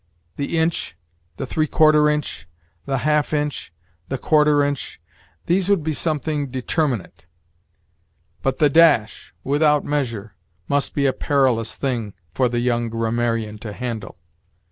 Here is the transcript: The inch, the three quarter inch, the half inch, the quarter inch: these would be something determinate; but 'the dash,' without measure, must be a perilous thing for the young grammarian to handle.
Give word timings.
The 0.35 0.57
inch, 0.57 0.97
the 1.37 1.45
three 1.45 1.67
quarter 1.67 2.09
inch, 2.09 2.47
the 2.87 2.97
half 3.05 3.33
inch, 3.33 3.71
the 4.09 4.17
quarter 4.17 4.63
inch: 4.63 4.99
these 5.45 5.69
would 5.69 5.83
be 5.83 5.93
something 5.93 6.49
determinate; 6.49 7.27
but 8.41 8.57
'the 8.57 8.71
dash,' 8.71 9.35
without 9.43 9.85
measure, 9.85 10.33
must 10.67 10.95
be 10.95 11.05
a 11.05 11.13
perilous 11.13 11.75
thing 11.75 12.15
for 12.33 12.49
the 12.49 12.61
young 12.61 12.89
grammarian 12.89 13.59
to 13.59 13.73
handle. 13.73 14.17